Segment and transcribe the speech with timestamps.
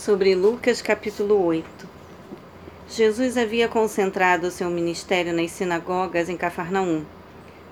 [0.00, 1.86] sobre Lucas capítulo 8.
[2.88, 7.04] Jesus havia concentrado seu ministério nas sinagogas em Cafarnaum,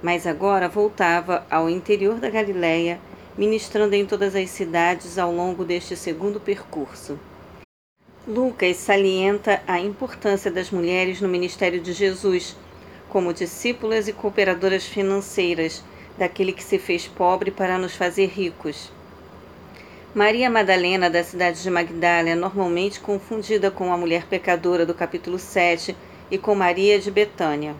[0.02, 3.00] mas agora voltava ao interior da Galiléia,
[3.34, 7.18] ministrando em todas as cidades ao longo deste segundo percurso.
[8.26, 12.54] Lucas salienta a importância das mulheres no ministério de Jesus,
[13.08, 15.82] como discípulas e cooperadoras financeiras
[16.18, 18.92] daquele que se fez pobre para nos fazer ricos.
[20.14, 25.38] Maria Madalena, da cidade de Magdala, é normalmente confundida com a mulher pecadora do capítulo
[25.38, 25.94] 7
[26.30, 27.76] e com Maria de Betânia.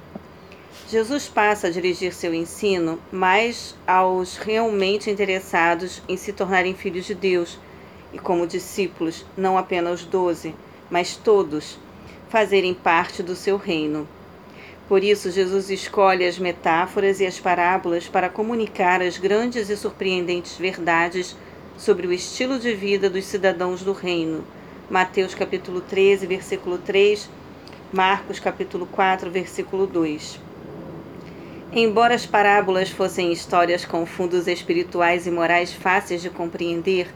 [0.86, 7.14] Jesus passa a dirigir seu ensino mais aos realmente interessados em se tornarem filhos de
[7.14, 7.58] Deus
[8.12, 10.54] e, como discípulos, não apenas os doze,
[10.90, 11.78] mas todos,
[12.28, 14.06] fazerem parte do seu reino.
[14.86, 20.58] Por isso, Jesus escolhe as metáforas e as parábolas para comunicar as grandes e surpreendentes
[20.58, 21.34] verdades
[21.78, 24.44] sobre o estilo de vida dos cidadãos do reino.
[24.90, 27.30] Mateus capítulo 13, versículo 3,
[27.92, 30.40] Marcos capítulo 4, versículo 2.
[31.72, 37.06] Embora as parábolas fossem histórias com fundos espirituais e morais fáceis de compreender,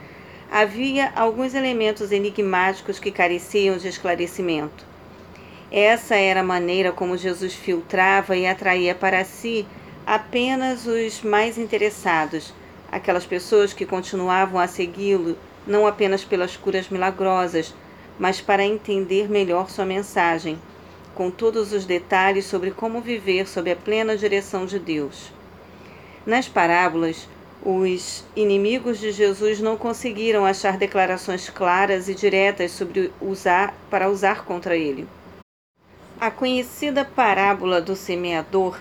[0.48, 4.86] havia alguns elementos enigmáticos que careciam de esclarecimento.
[5.72, 9.66] Essa era a maneira como Jesus filtrava e atraía para si
[10.06, 12.54] apenas os mais interessados,
[12.92, 17.74] aquelas pessoas que continuavam a segui-lo não apenas pelas curas milagrosas,
[18.18, 20.58] mas para entender melhor sua mensagem,
[21.14, 25.32] com todos os detalhes sobre como viver sob a plena direção de Deus.
[26.26, 27.28] Nas parábolas,
[27.64, 34.44] os inimigos de Jesus não conseguiram achar declarações claras e diretas sobre usar para usar
[34.44, 35.06] contra ele.
[36.20, 38.78] A conhecida parábola do semeador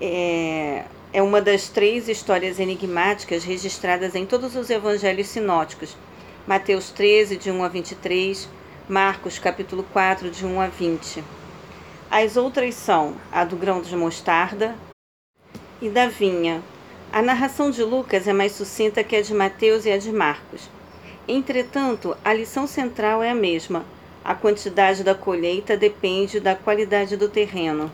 [0.00, 5.94] é, é uma das três histórias enigmáticas registradas em todos os evangelhos sinóticos.
[6.46, 8.48] Mateus 13, de 1 a 23,
[8.88, 11.22] Marcos, capítulo 4, de 1 a 20.
[12.10, 14.74] As outras são a do grão de mostarda
[15.82, 16.62] e da vinha.
[17.12, 20.70] A narração de Lucas é mais sucinta que a de Mateus e a de Marcos.
[21.28, 23.84] Entretanto, a lição central é a mesma.
[24.24, 27.92] A quantidade da colheita depende da qualidade do terreno.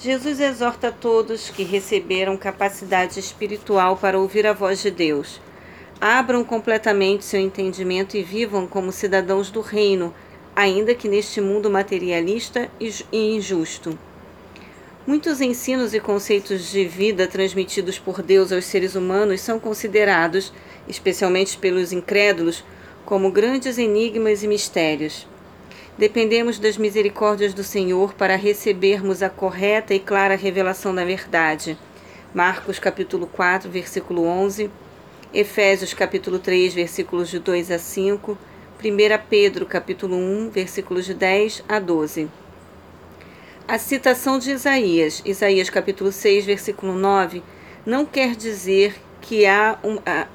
[0.00, 5.40] Jesus exorta todos que receberam capacidade espiritual para ouvir a voz de Deus.
[6.00, 10.14] Abram completamente seu entendimento e vivam como cidadãos do reino,
[10.54, 13.98] ainda que neste mundo materialista e injusto.
[15.04, 20.52] Muitos ensinos e conceitos de vida transmitidos por Deus aos seres humanos são considerados,
[20.86, 22.62] especialmente pelos incrédulos,
[23.04, 25.26] como grandes enigmas e mistérios.
[25.98, 31.76] Dependemos das misericórdias do Senhor para recebermos a correta e clara revelação da verdade.
[32.32, 34.70] Marcos capítulo 4, versículo 11,
[35.34, 38.38] Efésios capítulo 3, versículos de 2 a 5,
[38.80, 42.28] 1 Pedro capítulo 1, versículos de 10 a 12.
[43.66, 47.42] A citação de Isaías, Isaías capítulo 6, versículo 9,
[47.84, 49.76] não quer dizer que há,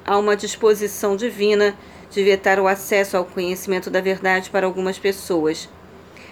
[0.05, 1.73] há uma disposição divina
[2.13, 5.67] de vetar o acesso ao conhecimento da verdade para algumas pessoas.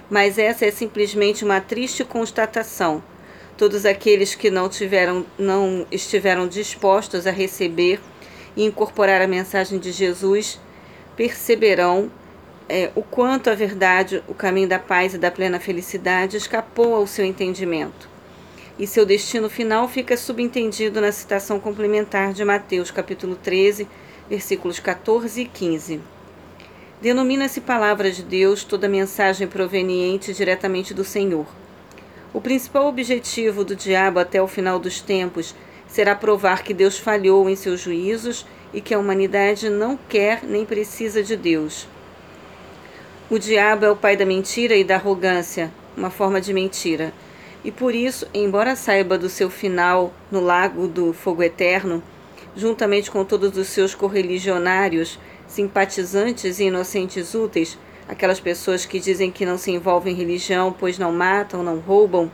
[0.10, 3.04] Mas essa é simplesmente uma triste constatação.
[3.58, 8.00] Todos aqueles que não, tiveram, não estiveram dispostos a receber
[8.56, 10.60] e incorporar a mensagem de Jesus
[11.16, 12.12] perceberão
[12.70, 17.08] é, o quanto a verdade, o caminho da paz e da plena felicidade escapou ao
[17.08, 18.10] seu entendimento.
[18.78, 23.88] E seu destino final fica subentendido na citação complementar de Mateus, capítulo 13,
[24.32, 26.00] versículos 14 e 15.
[27.02, 31.46] Denomina-se Palavra de Deus toda mensagem proveniente diretamente do Senhor.
[32.34, 35.54] O principal objetivo do diabo até o final dos tempos
[35.86, 40.66] será provar que Deus falhou em seus juízos e que a humanidade não quer nem
[40.66, 41.86] precisa de Deus.
[43.30, 47.14] O diabo é o pai da mentira e da arrogância, uma forma de mentira.
[47.66, 52.02] E por isso, embora saiba do seu final no lago do fogo eterno,
[52.56, 57.78] juntamente com todos os seus correligionários, simpatizantes e inocentes úteis,
[58.08, 62.32] aquelas pessoas que dizem que não se envolvem em religião, pois não matam, não roubam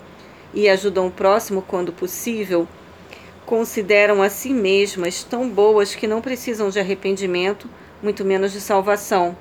[0.53, 2.67] e ajudam o próximo quando possível,
[3.45, 7.69] consideram a si mesmas tão boas que não precisam de arrependimento,
[8.01, 9.37] muito menos de salvação.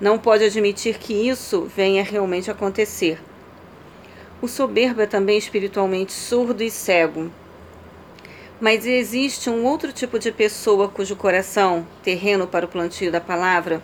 [0.00, 3.20] Não pode admitir que isso venha realmente acontecer.
[4.40, 7.30] O soberbo é também espiritualmente surdo e cego.
[8.60, 13.80] Mas existe um outro tipo de pessoa cujo coração, terreno para o plantio da palavra,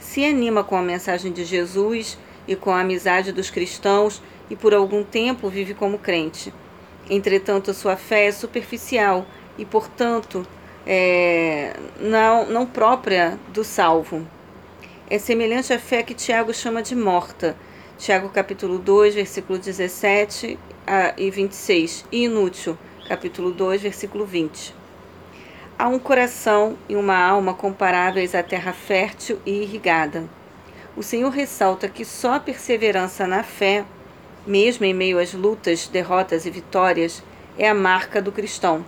[0.00, 4.20] se anima com a mensagem de Jesus e com a amizade dos cristãos
[4.50, 6.52] e por algum tempo vive como crente.
[7.08, 9.24] Entretanto, sua fé é superficial
[9.56, 10.44] e, portanto,
[10.84, 14.26] é, não, não própria do salvo.
[15.08, 17.56] É semelhante à fé que Tiago chama de morta.
[17.96, 20.58] Tiago capítulo 2, versículo 17
[21.16, 22.04] e 26.
[22.10, 22.76] E inútil,
[23.06, 24.74] capítulo 2, versículo 20.
[25.78, 30.24] Há um coração e uma alma comparáveis à terra fértil e irrigada.
[30.96, 33.84] O Senhor ressalta que só a perseverança na fé,
[34.46, 37.22] mesmo em meio às lutas, derrotas e vitórias,
[37.56, 38.84] é a marca do cristão.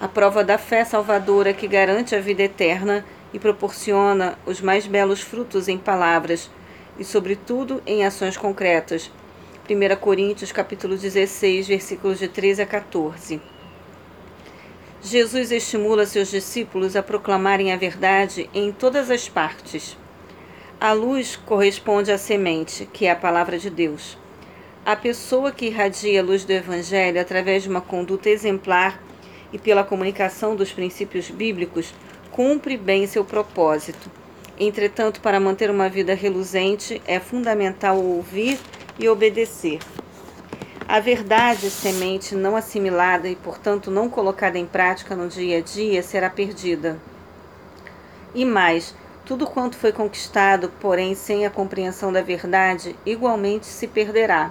[0.00, 3.04] A prova da fé salvadora que garante a vida eterna
[3.34, 6.48] e proporciona os mais belos frutos em palavras
[6.98, 9.10] e, sobretudo, em ações concretas.
[9.68, 13.57] 1 Coríntios capítulo 16, versículos de 13 a 14.
[15.00, 19.96] Jesus estimula seus discípulos a proclamarem a verdade em todas as partes.
[20.80, 24.18] A luz corresponde à semente, que é a palavra de Deus.
[24.84, 29.00] A pessoa que irradia a luz do Evangelho através de uma conduta exemplar
[29.52, 31.94] e pela comunicação dos princípios bíblicos
[32.32, 34.10] cumpre bem seu propósito.
[34.58, 38.58] Entretanto, para manter uma vida reluzente, é fundamental ouvir
[38.98, 39.78] e obedecer.
[40.90, 46.02] A verdade semente não assimilada e, portanto, não colocada em prática no dia a dia
[46.02, 46.98] será perdida.
[48.34, 54.50] E mais, tudo quanto foi conquistado, porém sem a compreensão da verdade, igualmente se perderá.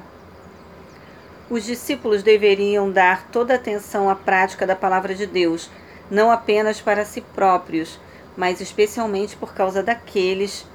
[1.49, 5.71] Os discípulos deveriam dar toda atenção à prática da palavra de Deus,
[6.07, 7.99] não apenas para si próprios,
[8.35, 10.67] mas especialmente por causa daqueles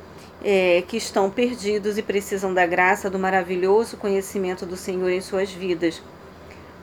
[0.44, 5.52] é, que estão perdidos e precisam da graça do maravilhoso conhecimento do Senhor em suas
[5.52, 6.02] vidas.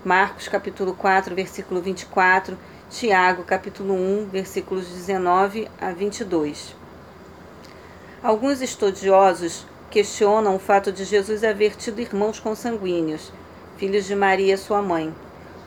[0.04, 2.58] Marcos capítulo 4, versículo 24,
[2.90, 6.76] Tiago capítulo 1, versículos 19 a 22.
[8.24, 13.32] Alguns estudiosos questionam o fato de Jesus haver tido irmãos consanguíneos,
[13.78, 15.14] filhos de Maria, sua mãe.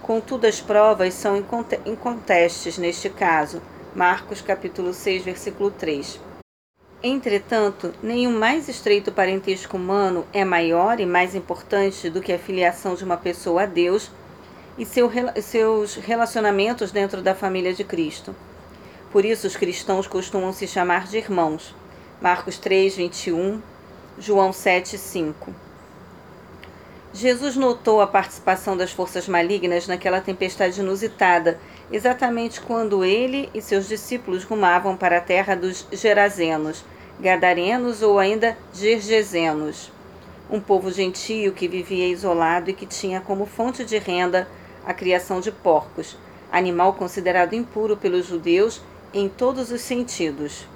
[0.03, 1.37] Contudo, as provas são
[1.87, 3.63] incontestes neste caso.
[3.95, 6.32] Marcos capítulo 6, versículo 3.
[7.05, 12.95] Entretanto, nenhum mais estreito parentesco humano é maior e mais importante do que a filiação
[12.95, 14.09] de uma pessoa a Deus
[14.79, 15.11] e seu,
[15.43, 18.37] seus relacionamentos dentro da família de Cristo.
[19.11, 21.75] Por isso, os cristãos costumam se chamar de irmãos.
[22.21, 23.61] Marcos 3, 21,
[24.17, 25.53] João 7, 5.
[27.13, 31.59] Jesus notou a participação das forças malignas naquela tempestade inusitada,
[31.93, 36.85] exatamente quando ele e seus discípulos rumavam para a terra dos Gerazenos,
[37.21, 39.93] Gadarenos ou ainda Gergesenos,
[40.51, 44.49] um povo gentio que vivia isolado e que tinha como fonte de renda
[44.85, 46.17] a criação de porcos,
[46.51, 48.81] animal considerado impuro pelos judeus
[49.13, 50.67] em todos os sentidos.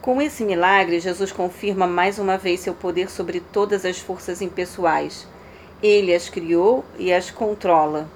[0.00, 5.26] Com esse milagre, Jesus confirma mais uma vez seu poder sobre todas as forças impessoais.
[5.82, 8.08] Ele as criou e as controla.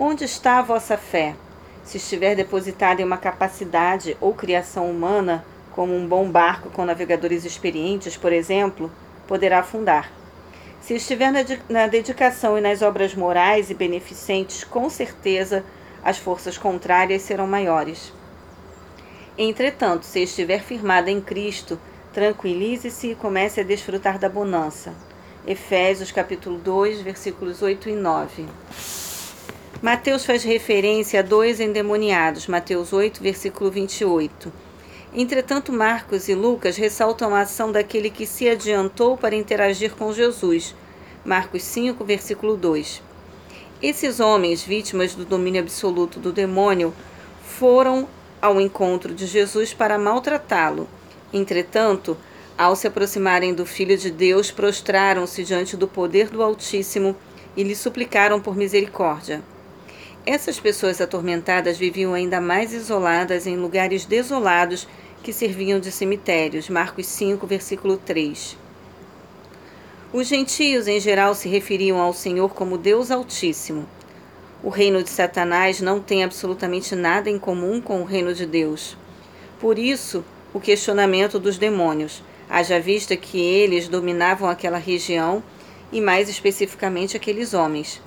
[0.00, 1.34] Onde está a vossa fé?
[1.82, 7.44] Se estiver depositada em uma capacidade ou criação humana, como um bom barco com navegadores
[7.44, 8.92] experientes, por exemplo,
[9.26, 10.08] poderá afundar.
[10.80, 11.32] Se estiver
[11.68, 15.64] na dedicação e nas obras morais e beneficentes, com certeza
[16.04, 18.12] as forças contrárias serão maiores.
[19.36, 21.76] Entretanto, se estiver firmada em Cristo,
[22.12, 24.94] tranquilize-se e comece a desfrutar da bonança.
[25.44, 28.46] Efésios capítulo 2, versículos 8 e 9.
[29.80, 34.52] Mateus faz referência a dois endemoniados, Mateus 8, versículo 28.
[35.14, 40.74] Entretanto, Marcos e Lucas ressaltam a ação daquele que se adiantou para interagir com Jesus,
[41.24, 43.00] Marcos 5, versículo 2.
[43.80, 46.92] Esses homens, vítimas do domínio absoluto do demônio,
[47.44, 48.08] foram
[48.42, 50.88] ao encontro de Jesus para maltratá-lo.
[51.32, 52.16] Entretanto,
[52.58, 57.14] ao se aproximarem do Filho de Deus, prostraram-se diante do poder do Altíssimo
[57.56, 59.40] e lhe suplicaram por misericórdia.
[60.30, 64.86] Essas pessoas atormentadas viviam ainda mais isoladas em lugares desolados
[65.22, 66.68] que serviam de cemitérios.
[66.68, 68.54] Marcos 5, versículo 3.
[70.12, 73.88] Os gentios, em geral, se referiam ao Senhor como Deus Altíssimo.
[74.62, 78.98] O reino de Satanás não tem absolutamente nada em comum com o reino de Deus.
[79.58, 85.42] Por isso, o questionamento dos demônios, haja vista que eles dominavam aquela região
[85.90, 88.02] e, mais especificamente, aqueles homens.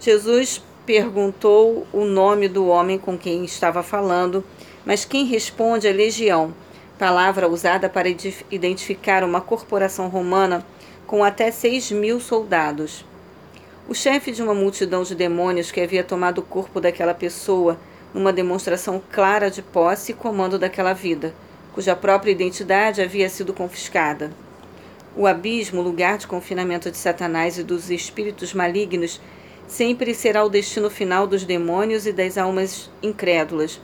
[0.00, 4.42] Jesus perguntou o nome do homem com quem estava falando,
[4.86, 6.54] mas quem responde é legião,
[6.98, 8.08] palavra usada para
[8.50, 10.64] identificar uma corporação romana
[11.06, 13.04] com até seis mil soldados.
[13.86, 17.78] O chefe de uma multidão de demônios que havia tomado o corpo daquela pessoa
[18.14, 21.34] numa demonstração clara de posse e comando daquela vida,
[21.74, 24.30] cuja própria identidade havia sido confiscada.
[25.14, 29.20] O abismo, lugar de confinamento de Satanás e dos espíritos malignos,
[29.68, 33.78] sempre será o destino final dos demônios e das almas incrédulas.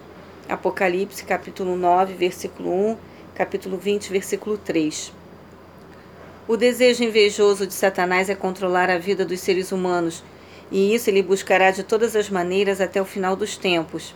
[0.48, 2.96] Apocalipse capítulo 9, versículo 1
[3.34, 5.12] capítulo 20, versículo 3.
[6.48, 10.22] O desejo invejoso de Satanás é controlar a vida dos seres humanos,
[10.70, 14.14] e isso ele buscará de todas as maneiras até o final dos tempos.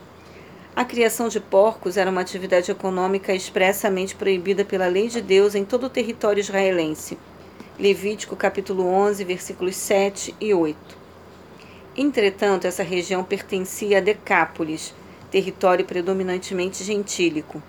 [0.74, 5.64] A criação de porcos era uma atividade econômica expressamente proibida pela lei de Deus em
[5.64, 7.18] todo o território israelense.
[7.78, 10.97] Levítico capítulo 11, versículos 7 e 8.
[12.00, 14.94] Entretanto, essa região pertencia a Decápolis,
[15.32, 17.60] território predominantemente gentílico.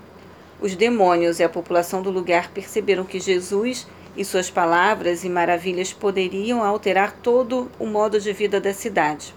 [0.60, 5.92] Os demônios e a população do lugar perceberam que Jesus e suas palavras e maravilhas
[5.92, 9.34] poderiam alterar todo o modo de vida da cidade.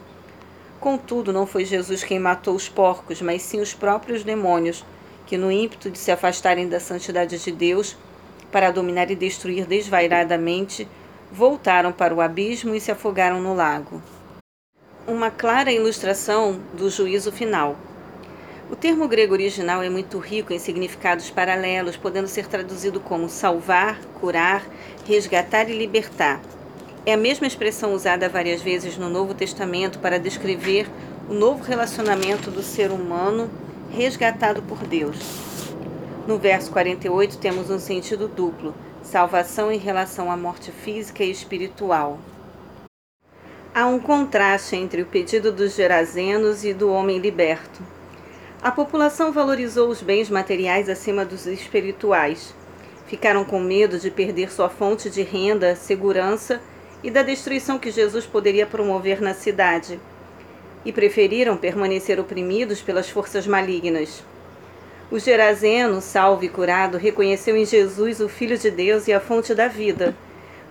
[0.80, 4.86] Contudo, não foi Jesus quem matou os porcos, mas sim os próprios demônios,
[5.26, 7.98] que, no ímpeto de se afastarem da santidade de Deus,
[8.52, 10.88] para dominar e destruir desvairadamente,
[11.32, 14.00] voltaram para o abismo e se afogaram no lago.
[15.05, 17.75] Uma clara ilustração do juízo final.
[18.72, 24.00] O termo grego original é muito rico em significados paralelos, podendo ser traduzido como salvar,
[24.22, 24.63] curar,
[25.05, 26.39] resgatar e libertar.
[27.05, 30.88] É a mesma expressão usada várias vezes no Novo Testamento para descrever
[31.29, 33.51] o novo relacionamento do ser humano
[33.91, 35.17] resgatado por Deus.
[36.25, 42.19] No verso 48 temos um sentido duplo: salvação em relação à morte física e espiritual.
[43.75, 47.82] Há um contraste entre o pedido dos gerazenos e do homem liberto.
[48.62, 52.53] A população valorizou os bens materiais acima dos espirituais.
[53.08, 56.62] Ficaram com medo de perder sua fonte de renda, segurança
[57.03, 60.00] e da destruição que Jesus poderia promover na cidade,
[60.86, 64.24] e preferiram permanecer oprimidos pelas forças malignas.
[65.10, 69.56] O Gerazeno, salvo e curado, reconheceu em Jesus o Filho de Deus e a fonte
[69.56, 70.15] da vida,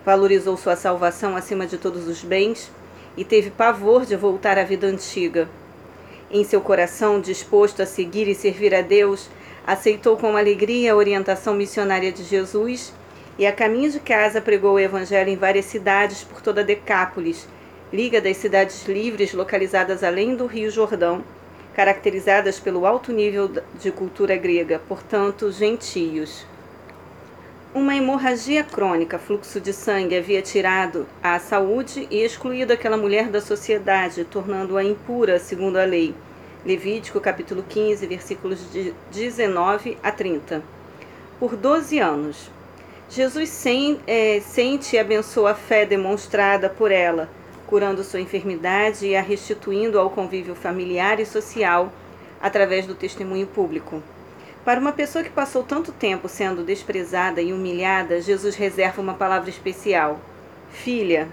[0.05, 2.71] valorizou sua salvação acima de todos os bens
[3.15, 5.47] e teve pavor de voltar à vida antiga.
[6.31, 9.29] Em seu coração, disposto a seguir e servir a Deus,
[9.65, 12.93] aceitou com alegria a orientação missionária de Jesus
[13.37, 17.47] e a caminho de casa pregou o evangelho em várias cidades por toda Decápolis,
[17.91, 21.23] liga das cidades livres localizadas além do Rio Jordão,
[21.75, 26.45] caracterizadas pelo alto nível de cultura grega, portanto, gentios.
[27.75, 33.41] Uma hemorragia crônica, fluxo de sangue, havia tirado a saúde e excluído aquela mulher da
[33.41, 36.13] sociedade, tornando-a impura segundo a lei.
[36.63, 40.61] Levítico capítulo 15, versículos de 19 a 30.
[41.39, 42.51] Por 12 anos.
[43.09, 47.27] Jesus sem, é, sente e abençoa a fé demonstrada por ela,
[47.65, 51.91] curando sua enfermidade e a restituindo ao convívio familiar e social
[52.39, 54.03] através do testemunho público.
[54.65, 59.49] Para uma pessoa que passou tanto tempo sendo desprezada e humilhada, Jesus reserva uma palavra
[59.49, 60.21] especial:
[60.71, 61.27] filha,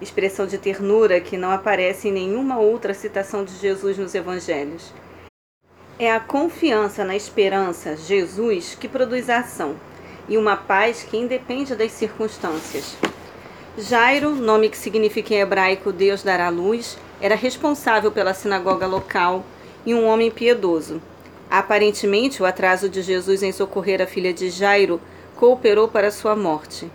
[0.00, 4.92] expressão de ternura que não aparece em nenhuma outra citação de Jesus nos evangelhos.
[5.96, 9.76] É a confiança na esperança, Jesus, que produz a ação
[10.28, 12.96] e uma paz que independe das circunstâncias.
[13.78, 19.44] Jairo, nome que significa em hebraico Deus dará luz, era responsável pela sinagoga local
[19.86, 21.00] e um homem piedoso.
[21.52, 24.98] Aparentemente, o atraso de Jesus em socorrer a filha de Jairo
[25.36, 26.90] cooperou para sua morte.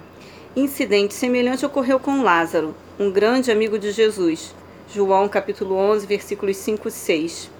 [0.55, 4.55] Incidente semelhante ocorreu com Lázaro, um grande amigo de Jesus.
[4.91, 7.51] João capítulo 11, versículos 5 e 6.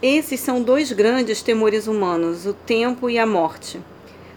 [0.00, 3.78] Esses são dois grandes temores humanos, o tempo e a morte.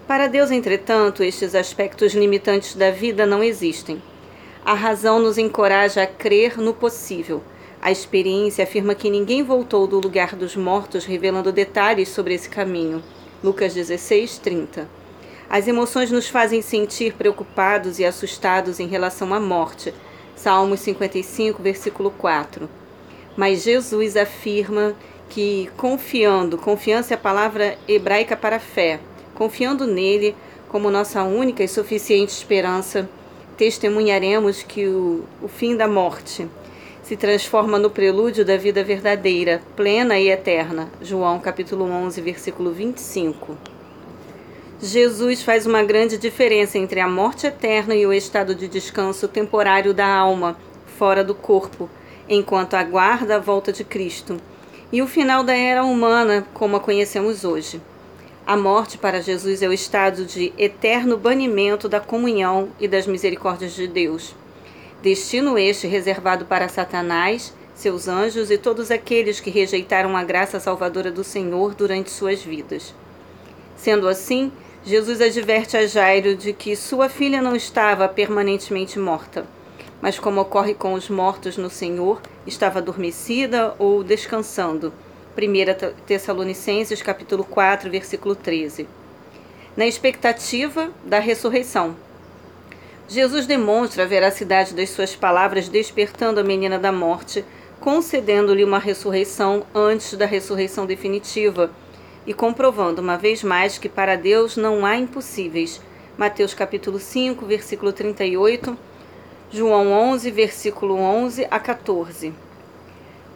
[0.05, 4.03] Para Deus, entretanto, estes aspectos limitantes da vida não existem.
[4.65, 7.41] A razão nos encoraja a crer no possível.
[7.81, 13.01] A experiência afirma que ninguém voltou do lugar dos mortos, revelando detalhes sobre esse caminho.
[13.43, 14.88] Lucas 16, 30.
[15.50, 19.91] As emoções nos fazem sentir preocupados e assustados em relação à morte.
[20.35, 22.69] Salmos 55, versículo 4.
[23.35, 24.93] Mas Jesus afirma
[25.27, 29.00] que, confiando, confiança é a palavra hebraica para fé,
[29.33, 30.35] Confiando nele
[30.69, 33.09] como nossa única e suficiente esperança,
[33.57, 36.47] testemunharemos que o, o fim da morte
[37.12, 40.89] se transforma no prelúdio da vida verdadeira, plena e eterna.
[41.01, 43.58] João capítulo 11, versículo 25.
[44.82, 49.94] Jesus faz uma grande diferença entre a morte eterna e o estado de descanso temporário
[49.94, 50.58] da alma,
[50.98, 51.89] fora do corpo,
[52.30, 54.38] enquanto aguarda a volta de Cristo,
[54.89, 57.82] e o final da era humana como a conhecemos hoje.
[58.48, 63.74] A morte para Jesus é o estado de eterno banimento da comunhão e das misericórdias
[63.74, 64.34] de Deus.
[65.01, 71.12] Destino este reservado para Satanás, seus anjos e todos aqueles que rejeitaram a graça salvadora
[71.12, 72.93] do Senhor durante suas vidas.
[73.75, 74.51] Sendo assim,
[74.86, 79.43] Jesus adverte a Jairo de que sua filha não estava permanentemente morta,
[80.00, 84.93] mas como ocorre com os mortos no Senhor, estava adormecida ou descansando
[85.36, 88.88] 1 Tessalonicenses capítulo 4, versículo 13.
[89.75, 91.96] na expectativa da ressurreição.
[93.12, 97.44] Jesus demonstra a veracidade das suas palavras, despertando a menina da morte,
[97.77, 101.70] concedendo-lhe uma ressurreição antes da ressurreição definitiva
[102.25, 105.82] e comprovando uma vez mais que para Deus não há impossíveis.
[106.18, 108.77] Mateus capítulo 5, versículo 38,
[109.51, 112.34] João 11, versículo 11 a 14.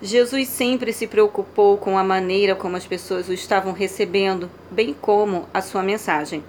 [0.01, 5.49] Jesus sempre se preocupou com a maneira como as pessoas o estavam recebendo, bem como
[5.53, 6.41] a sua mensagem.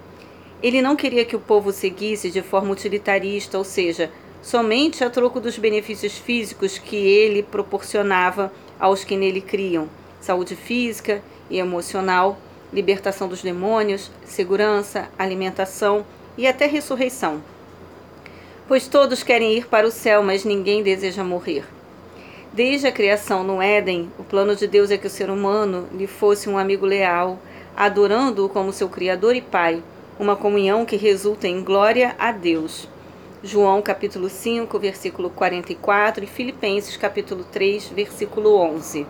[0.63, 4.11] Ele não queria que o povo seguisse de forma utilitarista, ou seja,
[4.43, 9.89] somente a troco dos benefícios físicos que ele proporcionava aos que nele criam
[10.27, 12.37] saúde física e emocional,
[12.73, 16.05] libertação dos demônios, segurança, alimentação
[16.37, 17.41] e até ressurreição.
[18.67, 21.65] Pois todos querem ir para o céu, mas ninguém deseja morrer.
[22.53, 26.09] Desde a criação no Éden, o plano de Deus é que o ser humano lhe
[26.09, 27.39] fosse um amigo leal,
[27.77, 29.83] adorando-o como seu Criador e Pai,
[30.19, 32.89] uma comunhão que resulta em glória a Deus.
[33.43, 39.07] João capítulo 5, versículo 44 e Filipenses capítulo 3, versículo 11.